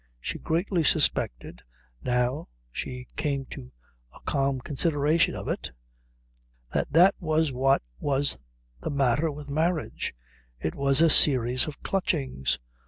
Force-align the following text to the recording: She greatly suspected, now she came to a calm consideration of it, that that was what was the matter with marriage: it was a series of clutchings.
She 0.19 0.39
greatly 0.39 0.83
suspected, 0.83 1.61
now 2.03 2.47
she 2.71 3.05
came 3.17 3.45
to 3.51 3.71
a 4.15 4.19
calm 4.21 4.59
consideration 4.59 5.35
of 5.35 5.47
it, 5.47 5.69
that 6.73 6.91
that 6.91 7.13
was 7.19 7.51
what 7.51 7.83
was 7.99 8.39
the 8.79 8.89
matter 8.89 9.29
with 9.31 9.47
marriage: 9.47 10.15
it 10.59 10.73
was 10.73 11.01
a 11.01 11.09
series 11.11 11.67
of 11.67 11.83
clutchings. 11.83 12.57